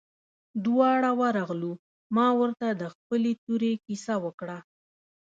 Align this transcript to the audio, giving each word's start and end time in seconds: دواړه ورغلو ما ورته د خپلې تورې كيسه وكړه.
دواړه 0.65 1.11
ورغلو 1.21 1.73
ما 2.15 2.27
ورته 2.39 2.67
د 2.81 2.83
خپلې 2.93 3.31
تورې 3.43 3.73
كيسه 3.85 4.13
وكړه. 4.23 4.57